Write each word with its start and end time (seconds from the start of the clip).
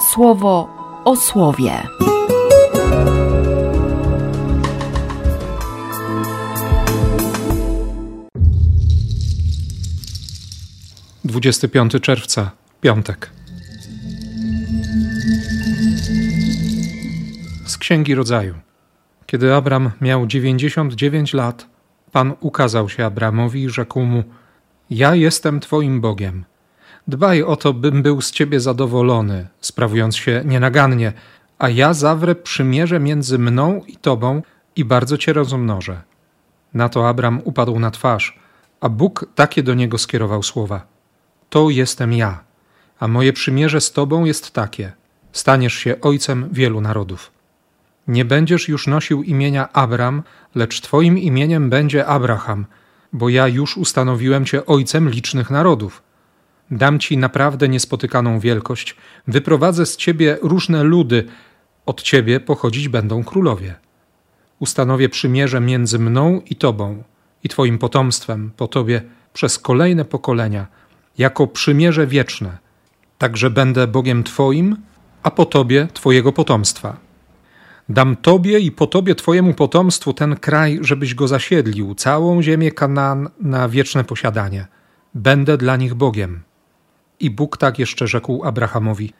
słowo 0.00 0.68
o 1.04 1.16
słowie. 1.16 1.72
Dwudziesty 11.24 11.68
piąty 11.68 12.00
czerwca, 12.00 12.50
piątek. 12.80 13.30
Z 17.66 17.78
Księgi 17.78 18.14
Rodzaju. 18.14 18.54
Kiedy 19.26 19.54
Abram 19.54 19.90
miał 20.00 20.26
dziewięćdziesiąt 20.26 20.94
dziewięć 20.94 21.34
lat, 21.34 21.66
Pan 22.12 22.34
ukazał 22.40 22.88
się 22.88 23.04
Abramowi 23.04 23.62
i 23.62 23.68
rzekł 23.68 24.00
mu: 24.00 24.24
Ja 24.90 25.14
jestem 25.14 25.60
Twoim 25.60 26.00
Bogiem. 26.00 26.44
Dbaj 27.08 27.42
o 27.42 27.56
to, 27.56 27.72
bym 27.72 28.02
był 28.02 28.20
z 28.20 28.30
Ciebie 28.30 28.60
zadowolony, 28.60 29.46
sprawując 29.60 30.16
się 30.16 30.42
nienagannie, 30.44 31.12
a 31.58 31.68
ja 31.68 31.94
zawrę 31.94 32.34
przymierze 32.34 33.00
między 33.00 33.38
mną 33.38 33.82
i 33.86 33.96
Tobą 33.96 34.42
i 34.76 34.84
bardzo 34.84 35.18
Cię 35.18 35.32
rozmnożę. 35.32 36.02
Na 36.74 36.88
to 36.88 37.08
Abram 37.08 37.40
upadł 37.44 37.78
na 37.78 37.90
twarz, 37.90 38.38
a 38.80 38.88
Bóg 38.88 39.26
takie 39.34 39.62
do 39.62 39.74
niego 39.74 39.98
skierował 39.98 40.42
słowa: 40.42 40.86
To 41.50 41.70
jestem 41.70 42.12
ja, 42.12 42.44
a 43.00 43.08
moje 43.08 43.32
przymierze 43.32 43.80
z 43.80 43.92
Tobą 43.92 44.24
jest 44.24 44.50
takie: 44.50 44.92
staniesz 45.32 45.74
się 45.74 46.00
ojcem 46.00 46.48
wielu 46.52 46.80
narodów. 46.80 47.30
Nie 48.08 48.24
będziesz 48.24 48.68
już 48.68 48.86
nosił 48.86 49.22
imienia 49.22 49.72
Abram, 49.72 50.22
lecz 50.54 50.80
Twoim 50.80 51.18
imieniem 51.18 51.70
będzie 51.70 52.06
Abraham, 52.06 52.66
bo 53.12 53.28
ja 53.28 53.48
już 53.48 53.76
ustanowiłem 53.76 54.44
Cię 54.44 54.66
ojcem 54.66 55.10
licznych 55.10 55.50
narodów. 55.50 56.07
Dam 56.70 56.98
Ci 56.98 57.18
naprawdę 57.18 57.68
niespotykaną 57.68 58.40
wielkość, 58.40 58.96
wyprowadzę 59.26 59.86
z 59.86 59.96
Ciebie 59.96 60.38
różne 60.42 60.82
ludy, 60.82 61.24
od 61.86 62.02
Ciebie 62.02 62.40
pochodzić 62.40 62.88
będą 62.88 63.24
królowie. 63.24 63.74
Ustanowię 64.58 65.08
przymierze 65.08 65.60
między 65.60 65.98
mną 65.98 66.40
i 66.50 66.56
Tobą 66.56 67.02
i 67.44 67.48
Twoim 67.48 67.78
potomstwem 67.78 68.50
po 68.56 68.68
Tobie 68.68 69.02
przez 69.32 69.58
kolejne 69.58 70.04
pokolenia, 70.04 70.66
jako 71.18 71.46
przymierze 71.46 72.06
wieczne. 72.06 72.58
Także 73.18 73.50
będę 73.50 73.86
Bogiem 73.86 74.24
Twoim, 74.24 74.76
a 75.22 75.30
po 75.30 75.44
Tobie 75.46 75.88
Twojego 75.94 76.32
potomstwa 76.32 77.08
Dam 77.88 78.16
Tobie 78.16 78.58
i 78.58 78.72
po 78.72 78.86
Tobie 78.86 79.14
Twojemu 79.14 79.54
potomstwu 79.54 80.12
ten 80.12 80.36
kraj, 80.36 80.78
żebyś 80.82 81.14
go 81.14 81.28
zasiedlił, 81.28 81.94
całą 81.94 82.42
ziemię 82.42 82.72
Kanaan 82.72 83.28
na 83.40 83.68
wieczne 83.68 84.04
posiadanie. 84.04 84.66
Będę 85.14 85.56
dla 85.56 85.76
nich 85.76 85.94
Bogiem. 85.94 86.47
I 87.20 87.30
Bóg 87.30 87.56
tak 87.56 87.78
jeszcze 87.78 88.06
rzekł 88.06 88.44
Abrahamowi: 88.44 89.12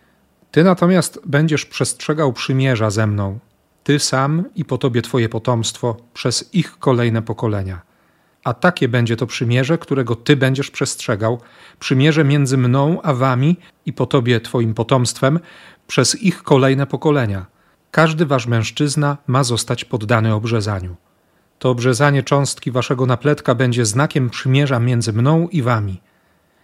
Ty 0.51 0.65
natomiast 0.65 1.21
będziesz 1.27 1.67
przestrzegał 1.67 2.33
przymierza 2.33 2.91
ze 2.91 3.07
mną, 3.07 3.39
ty 3.85 3.99
sam 3.99 4.45
i 4.55 4.65
po 4.65 4.79
tobie 4.79 5.03
twoje 5.03 5.29
potomstwo 5.29 5.97
przez 6.15 6.55
ich 6.55 6.79
kolejne 6.79 7.23
pokolenia. 7.23 7.81
A 8.45 8.55
takie 8.55 8.89
będzie 8.89 9.17
to 9.17 9.27
przymierze, 9.27 9.79
którego 9.79 10.17
ty 10.17 10.37
będziesz 10.37 10.71
przestrzegał, 10.71 11.41
przymierze 11.79 12.25
między 12.25 12.59
mną 12.59 13.03
a 13.03 13.15
wami 13.15 13.57
i 13.87 13.93
po 13.93 14.07
tobie 14.07 14.41
twoim 14.41 14.75
potomstwem 14.75 15.41
przez 15.87 16.23
ich 16.23 16.43
kolejne 16.43 16.87
pokolenia 16.87 17.47
każdy 17.91 18.27
wasz 18.27 18.47
mężczyzna 18.47 19.17
ma 19.27 19.45
zostać 19.45 19.85
poddany 19.85 20.35
obrzezaniu. 20.35 20.97
To 21.59 21.71
obrzezanie 21.71 22.23
cząstki 22.23 22.71
waszego 22.71 23.07
napletka 23.07 23.55
będzie 23.55 23.87
znakiem 23.87 24.31
przymierza 24.31 24.81
między 24.81 25.13
mną 25.13 25.49
i 25.49 25.63
wami. 25.63 26.01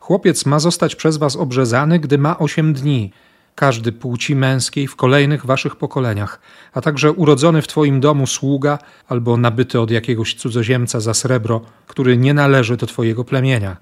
Chłopiec 0.05 0.47
ma 0.47 0.59
zostać 0.59 0.97
przez 0.97 1.17
was 1.17 1.37
obrzezany, 1.37 1.99
gdy 1.99 2.19
ma 2.19 2.39
osiem 2.39 2.73
dni, 2.73 3.13
każdy 3.55 3.93
płci 3.93 4.37
męskiej 4.37 4.87
w 4.87 4.97
kolejnych 4.97 5.47
waszych 5.47 5.77
pokoleniach, 5.77 6.41
a 6.73 6.81
także 6.81 7.13
urodzony 7.13 7.63
w 7.63 7.67
twoim 7.67 8.01
domu 8.01 8.27
sługa 8.27 8.79
albo 9.09 9.37
nabyty 9.37 9.81
od 9.81 9.91
jakiegoś 9.91 10.35
cudzoziemca 10.35 11.01
za 11.01 11.15
srebro, 11.15 11.61
który 11.87 12.17
nie 12.17 12.35
należy 12.35 12.77
do 12.77 12.87
twojego 12.87 13.25
plemienia. 13.25 13.77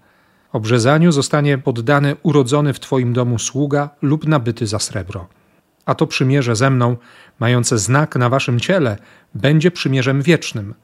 Obrzezaniu 0.52 1.12
zostanie 1.12 1.58
poddany 1.58 2.16
urodzony 2.22 2.72
w 2.72 2.80
twoim 2.80 3.12
domu 3.12 3.38
sługa 3.38 3.90
lub 4.02 4.26
nabyty 4.26 4.66
za 4.66 4.78
srebro 4.78 5.26
a 5.86 5.94
to 5.94 6.06
przymierze 6.06 6.56
ze 6.56 6.70
mną, 6.70 6.96
mające 7.40 7.78
znak 7.78 8.16
na 8.16 8.28
waszym 8.28 8.60
ciele, 8.60 8.96
będzie 9.34 9.70
przymierzem 9.70 10.22
wiecznym. 10.22 10.74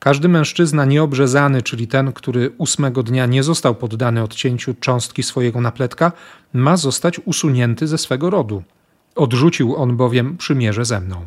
Każdy 0.00 0.28
mężczyzna 0.28 0.84
nieobrzezany, 0.84 1.62
czyli 1.62 1.88
ten, 1.88 2.12
który 2.12 2.50
ósmego 2.58 3.02
dnia 3.02 3.26
nie 3.26 3.42
został 3.42 3.74
poddany 3.74 4.22
odcięciu 4.22 4.74
cząstki 4.74 5.22
swojego 5.22 5.60
napletka, 5.60 6.12
ma 6.52 6.76
zostać 6.76 7.20
usunięty 7.24 7.86
ze 7.86 7.98
swego 7.98 8.30
rodu. 8.30 8.62
Odrzucił 9.14 9.76
on 9.76 9.96
bowiem 9.96 10.36
przymierze 10.36 10.84
ze 10.84 11.00
mną. 11.00 11.26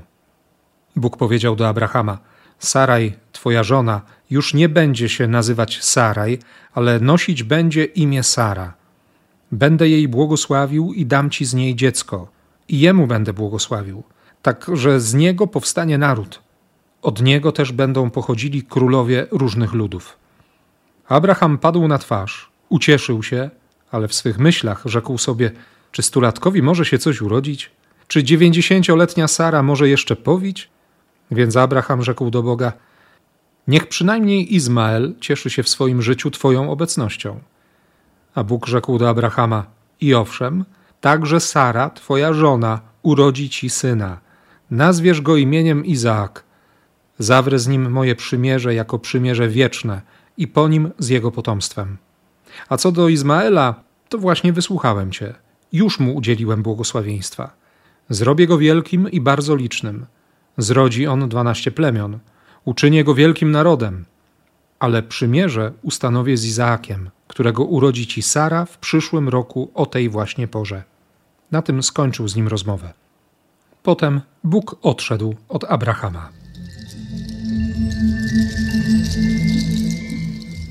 Bóg 0.96 1.18
powiedział 1.18 1.56
do 1.56 1.68
Abrahama: 1.68 2.18
Saraj, 2.60 3.14
twoja 3.32 3.64
żona, 3.64 4.02
już 4.30 4.54
nie 4.54 4.70
będzie 4.70 5.10
się 5.10 5.28
nazywać 5.28 5.84
Saraj, 5.84 6.40
ale 6.74 7.00
nosić 7.00 7.44
będzie 7.44 7.84
imię 7.84 8.24
Sara. 8.24 8.74
Będę 9.52 9.90
jej 9.90 10.08
błogosławił 10.08 10.94
i 10.94 11.06
dam 11.06 11.30
ci 11.30 11.46
z 11.46 11.54
niej 11.54 11.76
dziecko 11.76 12.28
i 12.70 12.80
jemu 12.80 13.08
będę 13.08 13.34
błogosławił, 13.34 14.04
tak 14.42 14.66
że 14.74 15.00
z 15.00 15.14
niego 15.14 15.48
powstanie 15.48 15.98
naród. 15.98 16.43
Od 17.04 17.22
niego 17.22 17.52
też 17.52 17.72
będą 17.72 18.10
pochodzili 18.10 18.64
królowie 18.64 19.28
różnych 19.32 19.74
ludów. 19.74 20.18
Abraham 21.08 21.58
padł 21.58 21.88
na 21.88 21.98
twarz, 21.98 22.52
ucieszył 22.70 23.24
się, 23.24 23.50
ale 23.92 24.08
w 24.08 24.14
swych 24.14 24.40
myślach 24.40 24.82
rzekł 24.86 25.18
sobie: 25.18 25.52
Czy 25.92 26.02
stulatkowi 26.02 26.62
może 26.62 26.86
się 26.86 26.98
coś 26.98 27.22
urodzić? 27.22 27.72
Czy 28.08 28.24
dziewięćdziesięcioletnia 28.24 29.28
Sara 29.28 29.64
może 29.64 29.90
jeszcze 29.90 30.16
powić? 30.16 30.70
Więc 31.32 31.56
Abraham 31.56 32.04
rzekł 32.04 32.30
do 32.30 32.44
Boga: 32.44 32.74
Niech 33.68 33.88
przynajmniej 33.88 34.56
Izmael 34.56 35.14
cieszy 35.22 35.50
się 35.50 35.64
w 35.64 35.70
swoim 35.70 36.02
życiu 36.02 36.32
Twoją 36.32 36.72
obecnością. 36.72 37.40
A 38.36 38.44
Bóg 38.44 38.68
rzekł 38.68 38.98
do 38.98 39.10
Abrahama: 39.10 39.66
I 40.02 40.14
owszem, 40.14 40.66
Także 41.02 41.40
Sara, 41.40 41.90
twoja 41.90 42.34
żona, 42.34 42.80
urodzi 43.02 43.50
ci 43.50 43.70
syna. 43.70 44.20
Nazwiesz 44.72 45.22
go 45.22 45.38
imieniem 45.38 45.86
Izaak. 45.86 46.44
Zawrę 47.20 47.60
z 47.60 47.68
nim 47.68 47.92
moje 47.92 48.16
przymierze 48.16 48.74
jako 48.74 49.00
przymierze 49.00 49.48
wieczne 49.48 50.02
i 50.38 50.48
po 50.48 50.68
nim 50.68 50.92
z 51.00 51.10
jego 51.10 51.32
potomstwem. 51.32 51.98
A 52.70 52.78
co 52.78 52.92
do 52.92 53.10
Izmaela, 53.10 53.84
to 54.10 54.18
właśnie 54.18 54.54
wysłuchałem 54.54 55.12
cię. 55.12 55.34
Już 55.74 56.00
mu 56.00 56.16
udzieliłem 56.16 56.64
błogosławieństwa. 56.64 57.54
Zrobię 58.10 58.48
go 58.48 58.58
wielkim 58.58 59.12
i 59.12 59.22
bardzo 59.22 59.56
licznym. 59.56 60.06
Zrodzi 60.58 61.08
on 61.08 61.30
dwanaście 61.30 61.72
plemion. 61.72 62.20
Uczynię 62.66 63.04
go 63.04 63.16
wielkim 63.16 63.52
narodem. 63.52 64.06
Ale 64.80 65.04
przymierze 65.04 65.72
ustanowię 65.82 66.38
z 66.38 66.46
Izaakiem, 66.46 67.10
którego 67.28 67.64
urodzi 67.64 68.08
ci 68.08 68.22
Sara 68.22 68.66
w 68.66 68.78
przyszłym 68.78 69.30
roku 69.30 69.72
o 69.74 69.86
tej 69.86 70.10
właśnie 70.10 70.48
porze. 70.48 70.84
Na 71.52 71.62
tym 71.62 71.84
skończył 71.84 72.28
z 72.28 72.36
nim 72.36 72.48
rozmowę. 72.48 72.94
Potem 73.84 74.22
Bóg 74.44 74.76
odszedł 74.82 75.36
od 75.50 75.64
Abrahama. 75.64 76.43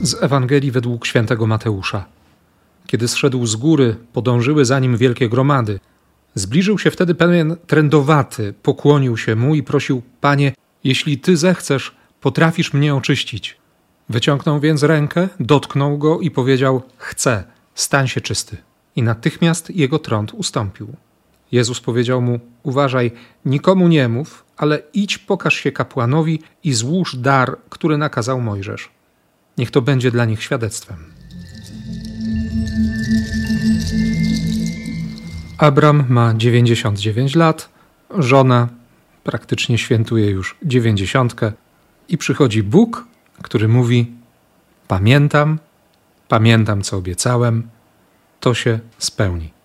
Z 0.01 0.23
Ewangelii 0.23 0.71
według 0.71 1.07
świętego 1.07 1.47
Mateusza. 1.47 2.05
Kiedy 2.87 3.09
zszedł 3.09 3.47
z 3.47 3.57
góry, 3.57 3.97
podążyły 4.13 4.65
za 4.65 4.79
nim 4.79 4.97
wielkie 4.97 5.29
gromady. 5.29 5.81
Zbliżył 6.35 6.79
się 6.79 6.91
wtedy 6.91 7.15
pewien 7.15 7.57
trędowaty, 7.67 8.55
pokłonił 8.63 9.17
się 9.17 9.37
mu 9.37 9.55
i 9.55 9.63
prosił: 9.63 10.03
Panie, 10.21 10.53
jeśli 10.85 11.19
ty 11.19 11.37
zechcesz, 11.37 11.97
potrafisz 12.21 12.73
mnie 12.73 12.95
oczyścić. 12.95 13.57
Wyciągnął 14.09 14.61
więc 14.61 14.83
rękę, 14.83 15.29
dotknął 15.41 15.99
go 15.99 16.21
i 16.21 16.31
powiedział: 16.31 16.83
Chcę, 16.97 17.45
stań 17.75 18.09
się 18.09 18.21
czysty 18.21 18.57
i 18.97 19.03
natychmiast 19.03 19.71
jego 19.71 19.99
trąd 19.99 20.35
ustąpił. 20.35 20.95
Jezus 21.53 21.81
powiedział 21.81 22.23
mu: 22.23 22.41
Uważaj, 22.63 23.13
nikomu 23.45 23.89
nie 23.89 24.09
mów, 24.09 24.45
ale 24.57 24.83
idź, 24.95 25.19
pokaż 25.19 25.55
się 25.55 25.73
kapłanowi 25.73 26.43
i 26.65 26.73
złóż 26.73 27.17
dar, 27.17 27.57
który 27.71 27.99
nakazał 27.99 28.41
Mojżesz. 28.41 28.91
Niech 29.59 29.71
to 29.71 29.83
będzie 29.83 30.11
dla 30.11 30.25
nich 30.25 30.43
świadectwem. 30.43 30.97
Abram 35.59 36.05
ma 36.09 36.35
99 36.35 37.35
lat, 37.35 37.69
żona 38.19 38.69
praktycznie 39.25 39.79
świętuje 39.79 40.31
już 40.31 40.57
dziewięćdziesiątkę 40.63 41.53
i 42.09 42.19
przychodzi 42.19 42.63
Bóg, 42.63 43.07
który 43.43 43.69
mówi: 43.69 44.13
Pamiętam, 44.89 45.59
pamiętam, 46.29 46.83
co 46.83 46.97
obiecałem 46.97 47.69
to 48.41 48.55
się 48.55 48.81
spełni. 48.99 49.62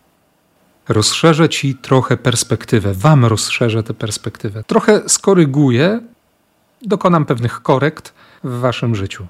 Rozszerzę 0.89 1.49
ci 1.49 1.75
trochę 1.75 2.17
perspektywę, 2.17 2.93
wam 2.93 3.25
rozszerzę 3.25 3.83
tę 3.83 3.93
perspektywę. 3.93 4.63
Trochę 4.63 5.09
skoryguję, 5.09 5.99
dokonam 6.81 7.25
pewnych 7.25 7.61
korekt 7.61 8.13
w 8.43 8.59
waszym 8.59 8.95
życiu. 8.95 9.27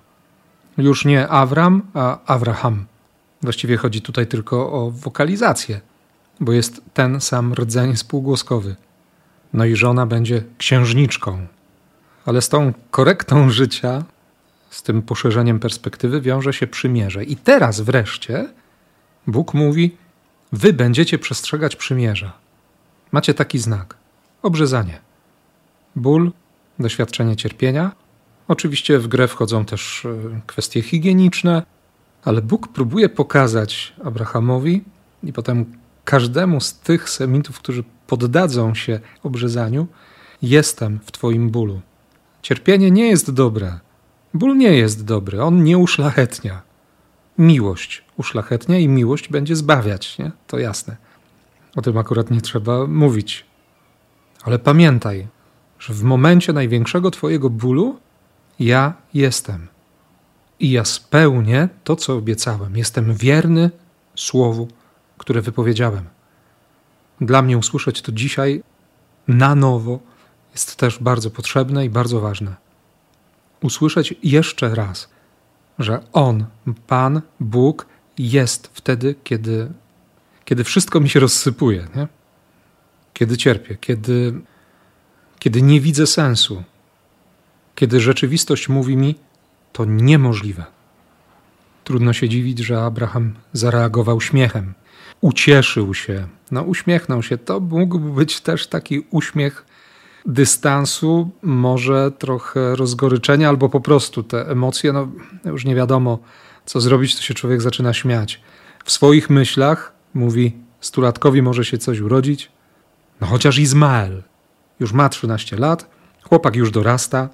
Już 0.77 1.05
nie 1.05 1.27
Avram, 1.27 1.81
a 1.93 2.25
Abraham. 2.25 2.85
Właściwie 3.41 3.77
chodzi 3.77 4.01
tutaj 4.01 4.27
tylko 4.27 4.71
o 4.71 4.91
wokalizację. 4.91 5.81
bo 6.39 6.51
jest 6.51 6.81
ten 6.93 7.21
sam 7.21 7.53
rdzeń 7.53 7.95
spółgłoskowy. 7.95 8.75
No 9.53 9.65
i 9.65 9.75
żona 9.75 10.05
będzie 10.05 10.43
księżniczką. 10.57 11.47
Ale 12.25 12.41
z 12.41 12.49
tą 12.49 12.73
korektą 12.91 13.49
życia, 13.49 14.03
z 14.69 14.83
tym 14.83 15.01
poszerzeniem 15.01 15.59
perspektywy 15.59 16.21
wiąże 16.21 16.53
się 16.53 16.67
przymierze. 16.67 17.23
I 17.23 17.35
teraz 17.35 17.81
wreszcie 17.81 18.49
Bóg 19.27 19.53
mówi: 19.53 19.97
Wy 20.51 20.73
będziecie 20.73 21.19
przestrzegać 21.19 21.75
przymierza. 21.75 22.33
Macie 23.11 23.33
taki 23.33 23.59
znak 23.59 23.97
obrzezanie. 24.41 24.99
Ból, 25.95 26.31
doświadczenie 26.79 27.35
cierpienia. 27.35 27.91
Oczywiście 28.47 28.99
w 28.99 29.07
grę 29.07 29.27
wchodzą 29.27 29.65
też 29.65 30.05
e, 30.05 30.41
kwestie 30.47 30.81
higieniczne, 30.81 31.63
ale 32.23 32.41
Bóg 32.41 32.67
próbuje 32.67 33.09
pokazać 33.09 33.93
Abrahamowi 34.03 34.83
i 35.23 35.33
potem 35.33 35.65
każdemu 36.05 36.61
z 36.61 36.79
tych 36.79 37.09
semitów, 37.09 37.59
którzy 37.59 37.83
poddadzą 38.07 38.75
się 38.75 38.99
obrzezaniu, 39.23 39.87
jestem 40.41 40.99
w 41.05 41.11
Twoim 41.11 41.49
bólu. 41.49 41.81
Cierpienie 42.41 42.91
nie 42.91 43.07
jest 43.07 43.31
dobre. 43.31 43.79
Ból 44.33 44.57
nie 44.57 44.73
jest 44.73 45.05
dobry, 45.05 45.43
on 45.43 45.63
nie 45.63 45.77
uszlachetnia. 45.77 46.61
Miłość 47.37 48.06
uszlachetnia 48.17 48.77
i 48.77 48.87
miłość 48.87 49.29
będzie 49.29 49.55
zbawiać, 49.55 50.17
nie? 50.17 50.31
To 50.47 50.59
jasne. 50.59 50.97
O 51.75 51.81
tym 51.81 51.97
akurat 51.97 52.31
nie 52.31 52.41
trzeba 52.41 52.87
mówić. 52.87 53.45
Ale 54.43 54.59
pamiętaj, 54.59 55.27
że 55.79 55.93
w 55.93 56.03
momencie 56.03 56.53
największego 56.53 57.11
Twojego 57.11 57.49
bólu 57.49 57.99
ja 58.59 58.93
jestem. 59.13 59.67
I 60.59 60.71
ja 60.71 60.85
spełnię 60.85 61.69
to, 61.83 61.95
co 61.95 62.15
obiecałem. 62.15 62.77
Jestem 62.77 63.13
wierny 63.13 63.71
słowu, 64.15 64.67
które 65.17 65.41
wypowiedziałem. 65.41 66.05
Dla 67.21 67.41
mnie 67.41 67.57
usłyszeć 67.57 68.01
to 68.01 68.11
dzisiaj 68.11 68.63
na 69.27 69.55
nowo 69.55 69.99
jest 70.51 70.75
też 70.75 70.99
bardzo 70.99 71.31
potrzebne 71.31 71.85
i 71.85 71.89
bardzo 71.89 72.19
ważne. 72.19 72.55
Usłyszeć 73.63 74.15
jeszcze 74.23 74.75
raz, 74.75 75.09
że 75.79 75.99
On, 76.13 76.45
Pan, 76.87 77.21
Bóg, 77.39 77.85
jest 78.17 78.69
wtedy, 78.73 79.15
kiedy, 79.23 79.71
kiedy 80.45 80.63
wszystko 80.63 80.99
mi 80.99 81.09
się 81.09 81.19
rozsypuje, 81.19 81.87
nie? 81.95 82.07
kiedy 83.13 83.37
cierpię, 83.37 83.77
kiedy, 83.81 84.33
kiedy 85.39 85.61
nie 85.61 85.81
widzę 85.81 86.07
sensu, 86.07 86.63
kiedy 87.75 87.99
rzeczywistość 87.99 88.69
mówi 88.69 88.97
mi, 88.97 89.15
to 89.73 89.85
niemożliwe. 89.85 90.65
Trudno 91.83 92.13
się 92.13 92.29
dziwić, 92.29 92.59
że 92.59 92.83
Abraham 92.83 93.33
zareagował 93.53 94.21
śmiechem. 94.21 94.73
Ucieszył 95.21 95.93
się, 95.93 96.27
no 96.51 96.61
uśmiechnął 96.61 97.23
się. 97.23 97.37
To 97.37 97.59
mógł 97.59 97.99
być 97.99 98.41
też 98.41 98.67
taki 98.67 99.05
uśmiech 99.11 99.65
dystansu, 100.25 101.29
może 101.41 102.11
trochę 102.11 102.75
rozgoryczenia, 102.75 103.49
albo 103.49 103.69
po 103.69 103.81
prostu 103.81 104.23
te 104.23 104.47
emocje, 104.47 104.93
no 104.93 105.07
już 105.45 105.65
nie 105.65 105.75
wiadomo, 105.75 106.19
co 106.67 106.81
zrobić, 106.81 107.15
to 107.15 107.21
się 107.21 107.33
człowiek 107.33 107.61
zaczyna 107.61 107.93
śmiać. 107.93 108.41
W 108.85 108.91
swoich 108.91 109.29
myślach 109.29 109.93
mówi: 110.13 110.57
Stulatkowi 110.81 111.41
może 111.41 111.65
się 111.65 111.77
coś 111.77 111.99
urodzić. 111.99 112.51
No 113.21 113.27
chociaż 113.27 113.59
Izmael 113.59 114.23
już 114.79 114.93
ma 114.93 115.09
13 115.09 115.57
lat, 115.57 115.89
chłopak 116.23 116.55
już 116.55 116.71
dorasta, 116.71 117.29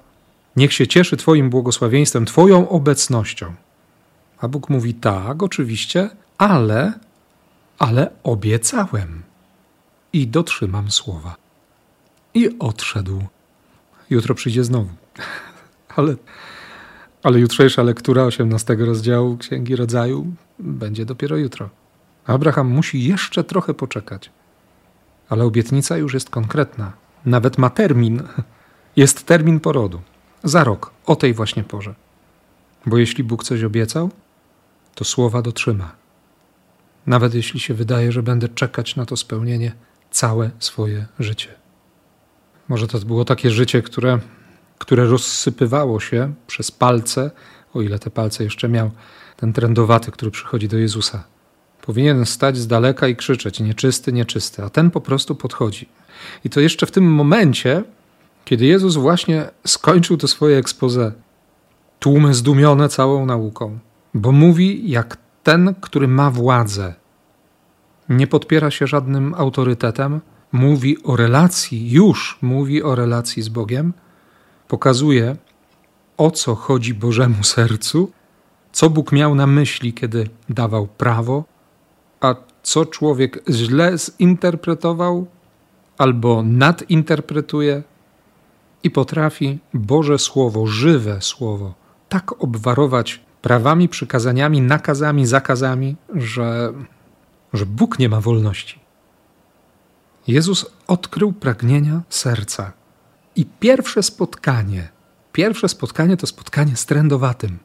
niech 0.56 0.72
się 0.72 0.86
cieszy 0.86 1.16
Twoim 1.16 1.50
błogosławieństwem, 1.50 2.24
Twoją 2.24 2.68
obecnością. 2.68 3.54
A 4.38 4.48
Bóg 4.48 4.68
mówi: 4.70 4.94
Tak, 4.94 5.42
oczywiście, 5.42 6.10
ale, 6.38 6.92
ale 7.78 8.10
obiecałem 8.22 9.22
i 10.12 10.26
dotrzymam 10.26 10.90
słowa. 10.90 11.36
I 12.34 12.58
odszedł. 12.58 13.22
Jutro 14.10 14.34
przyjdzie 14.34 14.64
znowu. 14.64 14.90
ale, 15.96 16.14
ale 17.24 17.40
jutrzejsza 17.40 17.82
lektura 17.82 18.22
18 18.24 18.74
rozdziału 18.74 19.36
Księgi 19.36 19.76
Rodzaju 19.76 20.34
będzie 20.58 21.04
dopiero 21.04 21.36
jutro. 21.36 21.70
Abraham 22.26 22.68
musi 22.68 23.04
jeszcze 23.04 23.44
trochę 23.44 23.74
poczekać. 23.74 24.30
Ale 25.28 25.44
obietnica 25.44 25.96
już 25.96 26.14
jest 26.14 26.30
konkretna. 26.30 26.92
Nawet 27.24 27.58
ma 27.58 27.70
termin. 27.70 28.22
Jest 28.96 29.26
termin 29.26 29.60
porodu. 29.60 30.00
Za 30.44 30.64
rok, 30.64 30.90
o 31.06 31.16
tej 31.16 31.34
właśnie 31.34 31.64
porze. 31.64 31.94
Bo 32.86 32.98
jeśli 32.98 33.24
Bóg 33.24 33.44
coś 33.44 33.62
obiecał, 33.62 34.10
to 34.94 35.04
słowa 35.04 35.42
dotrzyma. 35.42 35.92
Nawet 37.06 37.34
jeśli 37.34 37.60
się 37.60 37.74
wydaje, 37.74 38.12
że 38.12 38.22
będę 38.22 38.48
czekać 38.48 38.96
na 38.96 39.06
to 39.06 39.16
spełnienie 39.16 39.72
całe 40.10 40.50
swoje 40.58 41.06
życie. 41.18 41.48
Może 42.68 42.86
to 42.86 42.98
było 42.98 43.24
takie 43.24 43.50
życie, 43.50 43.82
które, 43.82 44.18
które 44.84 45.04
rozsypywało 45.04 46.00
się 46.00 46.34
przez 46.46 46.70
palce, 46.70 47.30
o 47.74 47.82
ile 47.82 47.98
te 47.98 48.10
palce 48.10 48.44
jeszcze 48.44 48.68
miał, 48.68 48.90
ten 49.36 49.52
trendowaty, 49.52 50.10
który 50.10 50.30
przychodzi 50.30 50.68
do 50.68 50.78
Jezusa. 50.78 51.24
Powinien 51.82 52.26
stać 52.26 52.56
z 52.56 52.66
daleka 52.66 53.08
i 53.08 53.16
krzyczeć: 53.16 53.60
nieczysty, 53.60 54.12
nieczysty, 54.12 54.62
a 54.62 54.70
ten 54.70 54.90
po 54.90 55.00
prostu 55.00 55.34
podchodzi. 55.34 55.88
I 56.44 56.50
to 56.50 56.60
jeszcze 56.60 56.86
w 56.86 56.90
tym 56.90 57.04
momencie, 57.12 57.82
kiedy 58.44 58.64
Jezus 58.64 58.96
właśnie 58.96 59.50
skończył 59.66 60.16
to 60.16 60.28
swoje 60.28 60.58
expose, 60.58 61.12
tłumy 61.98 62.34
zdumione 62.34 62.88
całą 62.88 63.26
nauką, 63.26 63.78
bo 64.14 64.32
mówi 64.32 64.90
jak 64.90 65.16
ten, 65.42 65.74
który 65.80 66.08
ma 66.08 66.30
władzę. 66.30 66.94
Nie 68.08 68.26
podpiera 68.26 68.70
się 68.70 68.86
żadnym 68.86 69.34
autorytetem, 69.34 70.20
mówi 70.52 71.02
o 71.02 71.16
relacji, 71.16 71.90
już 71.90 72.38
mówi 72.42 72.82
o 72.82 72.94
relacji 72.94 73.42
z 73.42 73.48
Bogiem, 73.48 73.92
pokazuje 74.68 75.36
o 76.16 76.30
co 76.30 76.54
chodzi 76.54 76.94
Bożemu 76.94 77.44
sercu, 77.44 78.12
co 78.72 78.90
Bóg 78.90 79.12
miał 79.12 79.34
na 79.34 79.46
myśli, 79.46 79.92
kiedy 79.92 80.28
dawał 80.48 80.86
prawo, 80.86 81.44
a 82.20 82.34
co 82.62 82.86
człowiek 82.86 83.42
źle 83.50 83.98
zinterpretował 83.98 85.26
albo 85.98 86.42
nadinterpretuje 86.42 87.82
i 88.82 88.90
potrafi 88.90 89.58
Boże 89.74 90.18
Słowo, 90.18 90.66
żywe 90.66 91.20
Słowo, 91.20 91.74
tak 92.08 92.42
obwarować 92.42 93.20
prawami, 93.42 93.88
przykazaniami, 93.88 94.60
nakazami, 94.60 95.26
zakazami, 95.26 95.96
że, 96.14 96.72
że 97.52 97.66
Bóg 97.66 97.98
nie 97.98 98.08
ma 98.08 98.20
wolności. 98.20 98.78
Jezus 100.26 100.66
odkrył 100.86 101.32
pragnienia 101.32 102.02
serca. 102.08 102.72
I 103.36 103.46
pierwsze 103.60 104.02
spotkanie, 104.02 104.88
pierwsze 105.32 105.68
spotkanie 105.68 106.16
to 106.16 106.26
spotkanie 106.26 106.76
z 106.76 106.86
trędowatym. 106.86 107.58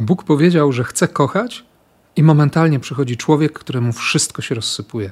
Bóg 0.00 0.24
powiedział, 0.24 0.72
że 0.72 0.84
chce 0.84 1.08
kochać, 1.08 1.64
i 2.16 2.22
momentalnie 2.22 2.80
przychodzi 2.80 3.16
człowiek, 3.16 3.52
któremu 3.52 3.92
wszystko 3.92 4.42
się 4.42 4.54
rozsypuje. 4.54 5.10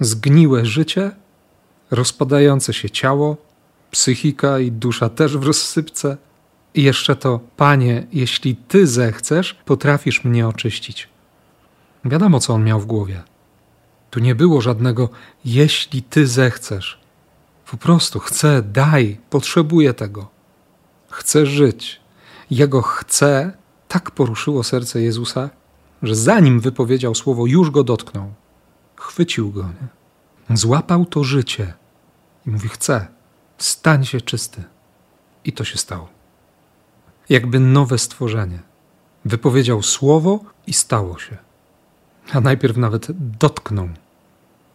Zgniłe 0.00 0.66
życie, 0.66 1.10
rozpadające 1.90 2.72
się 2.72 2.90
ciało, 2.90 3.36
psychika 3.90 4.58
i 4.58 4.72
dusza 4.72 5.08
też 5.08 5.36
w 5.36 5.42
rozsypce. 5.42 6.16
I 6.74 6.82
jeszcze 6.82 7.16
to, 7.16 7.40
Panie, 7.56 8.06
jeśli 8.12 8.56
Ty 8.56 8.86
zechcesz, 8.86 9.54
potrafisz 9.64 10.24
mnie 10.24 10.48
oczyścić. 10.48 11.08
Wiadomo, 12.04 12.40
co 12.40 12.54
on 12.54 12.64
miał 12.64 12.80
w 12.80 12.86
głowie. 12.86 13.22
Tu 14.10 14.20
nie 14.20 14.34
było 14.34 14.60
żadnego, 14.60 15.08
jeśli 15.44 16.02
Ty 16.02 16.26
zechcesz. 16.26 17.00
Po 17.70 17.76
prostu 17.76 18.18
chcę, 18.20 18.62
daj, 18.62 19.20
potrzebuję 19.30 19.94
tego. 19.94 20.28
Chcę 21.10 21.46
żyć. 21.46 22.00
Jego 22.50 22.82
chcę 22.82 23.52
tak 23.88 24.10
poruszyło 24.10 24.64
serce 24.64 25.00
Jezusa, 25.00 25.50
że 26.02 26.14
zanim 26.14 26.60
wypowiedział 26.60 27.14
słowo, 27.14 27.46
już 27.46 27.70
go 27.70 27.84
dotknął. 27.84 28.32
Chwycił 28.96 29.52
go, 29.52 29.62
nie? 29.62 30.56
złapał 30.56 31.04
to 31.04 31.24
życie 31.24 31.74
i 32.46 32.50
mówi: 32.50 32.68
Chcę, 32.68 33.06
stań 33.58 34.04
się 34.04 34.20
czysty. 34.20 34.64
I 35.44 35.52
to 35.52 35.64
się 35.64 35.78
stało. 35.78 36.08
Jakby 37.28 37.60
nowe 37.60 37.98
stworzenie. 37.98 38.58
Wypowiedział 39.24 39.82
słowo 39.82 40.40
i 40.66 40.72
stało 40.72 41.18
się. 41.18 41.36
A 42.32 42.40
najpierw 42.40 42.76
nawet 42.76 43.06
dotknął. 43.38 43.88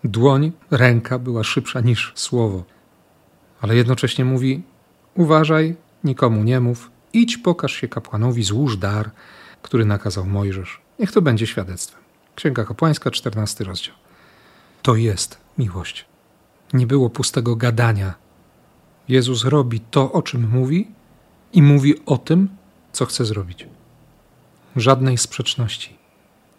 Dłoń, 0.03 0.51
ręka 0.71 1.19
była 1.19 1.43
szybsza 1.43 1.79
niż 1.81 2.11
słowo. 2.15 2.63
Ale 3.63 3.75
jednocześnie 3.75 4.25
mówi: 4.25 4.63
Uważaj, 5.15 5.75
nikomu 6.03 6.43
nie 6.43 6.59
mów, 6.59 6.91
idź, 7.13 7.37
pokaż 7.37 7.73
się 7.73 7.87
kapłanowi, 7.87 8.43
złóż 8.43 8.77
dar, 8.77 9.11
który 9.61 9.85
nakazał 9.85 10.25
Mojżesz. 10.25 10.81
Niech 10.99 11.11
to 11.11 11.21
będzie 11.21 11.47
świadectwem. 11.47 12.01
Księga 12.35 12.65
Kapłańska, 12.65 13.11
14 13.11 13.63
rozdział. 13.63 13.95
To 14.81 14.95
jest 14.95 15.37
miłość. 15.57 16.05
Nie 16.73 16.87
było 16.87 17.09
pustego 17.09 17.55
gadania. 17.55 18.13
Jezus 19.07 19.45
robi 19.45 19.79
to, 19.79 20.11
o 20.11 20.21
czym 20.21 20.49
mówi 20.49 20.87
i 21.53 21.61
mówi 21.61 22.05
o 22.05 22.17
tym, 22.17 22.49
co 22.91 23.05
chce 23.05 23.25
zrobić. 23.25 23.67
Żadnej 24.75 25.17
sprzeczności, 25.17 25.97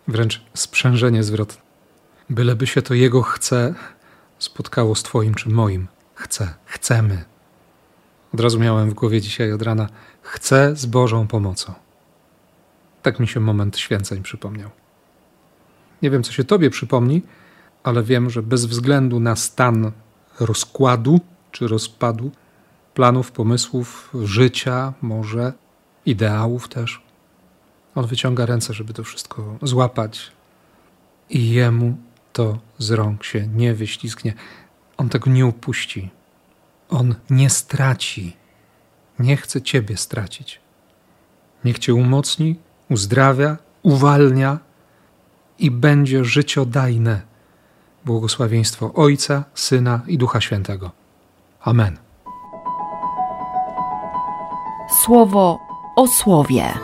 wręcz 0.08 0.42
sprzężenie 0.54 1.22
zwrotne. 1.22 1.62
Byleby 2.30 2.66
się 2.66 2.82
to 2.82 2.94
Jego 2.94 3.22
chce 3.22 3.74
spotkało 4.38 4.94
z 4.94 5.02
Twoim 5.02 5.34
czy 5.34 5.48
moim. 5.48 5.93
Chcę, 6.14 6.54
chcemy. 6.64 7.24
Od 8.34 8.40
razu 8.40 8.60
miałem 8.60 8.90
w 8.90 8.94
głowie 8.94 9.20
dzisiaj 9.20 9.52
od 9.52 9.62
rana: 9.62 9.88
chcę 10.22 10.76
z 10.76 10.86
Bożą 10.86 11.26
pomocą. 11.26 11.72
Tak 13.02 13.20
mi 13.20 13.28
się 13.28 13.40
moment 13.40 13.78
święceń 13.78 14.22
przypomniał. 14.22 14.70
Nie 16.02 16.10
wiem, 16.10 16.22
co 16.22 16.32
się 16.32 16.44
Tobie 16.44 16.70
przypomni, 16.70 17.22
ale 17.82 18.02
wiem, 18.02 18.30
że 18.30 18.42
bez 18.42 18.66
względu 18.66 19.20
na 19.20 19.36
stan 19.36 19.92
rozkładu 20.40 21.20
czy 21.52 21.68
rozpadu, 21.68 22.30
planów, 22.94 23.32
pomysłów, 23.32 24.10
życia, 24.22 24.92
może 25.02 25.52
ideałów 26.06 26.68
też, 26.68 27.02
on 27.94 28.06
wyciąga 28.06 28.46
ręce, 28.46 28.74
żeby 28.74 28.92
to 28.92 29.04
wszystko 29.04 29.58
złapać 29.62 30.32
i 31.30 31.50
jemu 31.50 31.96
to 32.32 32.58
z 32.78 32.90
rąk 32.90 33.24
się 33.24 33.46
nie 33.46 33.74
wyślizgnie. 33.74 34.34
On 34.96 35.08
tego 35.08 35.30
nie 35.30 35.46
upuści. 35.46 36.10
On 36.88 37.14
nie 37.30 37.50
straci. 37.50 38.36
Nie 39.18 39.36
chce 39.36 39.62
Ciebie 39.62 39.96
stracić. 39.96 40.60
Niech 41.64 41.78
Cię 41.78 41.94
umocni, 41.94 42.56
uzdrawia, 42.90 43.56
uwalnia 43.82 44.58
i 45.58 45.70
będzie 45.70 46.24
życiodajne. 46.24 47.22
Błogosławieństwo 48.04 48.92
Ojca, 48.94 49.44
Syna 49.54 50.00
i 50.06 50.18
Ducha 50.18 50.40
Świętego. 50.40 50.90
Amen. 51.60 51.96
Słowo 55.04 55.58
o 55.96 56.08
słowie. 56.08 56.74